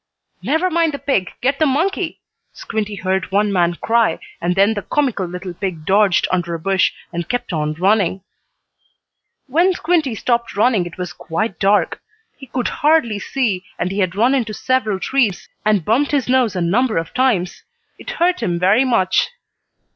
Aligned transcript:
"Never 0.41 0.71
mind 0.71 0.93
the 0.95 0.97
pig! 0.97 1.31
Get 1.41 1.59
the 1.59 1.67
monkey!" 1.67 2.21
Squinty 2.53 2.95
heard 2.95 3.31
one 3.31 3.53
man 3.53 3.75
cry, 3.75 4.17
and 4.41 4.55
then 4.55 4.73
the 4.73 4.81
comical 4.81 5.27
little 5.27 5.53
pig 5.53 5.85
dodged 5.85 6.27
under 6.31 6.55
a 6.55 6.59
bush, 6.59 6.91
and 7.13 7.29
kept 7.29 7.53
on 7.53 7.75
running. 7.75 8.21
When 9.45 9.73
Squinty 9.73 10.15
stopped 10.15 10.55
running 10.57 10.87
it 10.87 10.97
was 10.97 11.13
quite 11.13 11.59
dark. 11.59 12.01
He 12.35 12.47
could 12.47 12.67
hardly 12.81 13.19
see, 13.19 13.63
and 13.77 13.91
he 13.91 13.99
had 13.99 14.15
run 14.15 14.33
into 14.33 14.55
several 14.55 14.99
trees, 14.99 15.47
and 15.63 15.85
bumped 15.85 16.09
his 16.09 16.27
nose 16.27 16.55
a 16.55 16.61
number 16.61 16.97
of 16.97 17.13
times. 17.13 17.61
It 17.99 18.09
hurt 18.09 18.41
him 18.41 18.57
very 18.57 18.83
much. 18.83 19.29